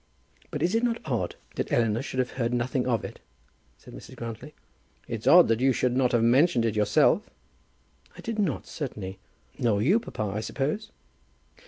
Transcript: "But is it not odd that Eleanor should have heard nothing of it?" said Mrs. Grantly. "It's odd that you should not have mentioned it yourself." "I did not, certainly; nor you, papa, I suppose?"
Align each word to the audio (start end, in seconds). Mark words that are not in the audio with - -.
"But 0.49 0.63
is 0.63 0.73
it 0.73 0.81
not 0.81 0.99
odd 1.05 1.35
that 1.57 1.71
Eleanor 1.71 2.01
should 2.01 2.17
have 2.17 2.31
heard 2.31 2.55
nothing 2.55 2.87
of 2.87 3.05
it?" 3.05 3.19
said 3.77 3.93
Mrs. 3.93 4.15
Grantly. 4.15 4.55
"It's 5.07 5.27
odd 5.27 5.47
that 5.49 5.59
you 5.59 5.71
should 5.73 5.95
not 5.95 6.11
have 6.13 6.23
mentioned 6.23 6.65
it 6.65 6.75
yourself." 6.75 7.29
"I 8.17 8.21
did 8.21 8.39
not, 8.39 8.65
certainly; 8.65 9.19
nor 9.59 9.79
you, 9.79 9.99
papa, 9.99 10.23
I 10.23 10.39
suppose?" 10.39 10.89